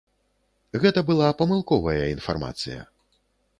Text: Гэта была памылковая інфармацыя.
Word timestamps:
Гэта 0.85 1.03
была 1.09 1.27
памылковая 1.43 2.01
інфармацыя. 2.17 2.81